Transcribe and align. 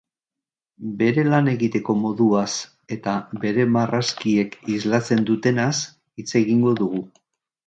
Bere 1.01 1.25
lan 1.33 1.49
egiteko 1.51 1.95
moduaz 2.05 2.47
eta 2.97 3.13
bere 3.45 3.67
marrazkiek 3.77 4.59
islatzen 4.79 5.23
dutenaz 5.31 5.71
hitz 5.79 6.31
egingo 6.43 6.75
dugu. 6.83 7.05